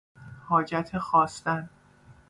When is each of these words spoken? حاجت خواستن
حاجت 0.47 0.97
خواستن 0.97 1.69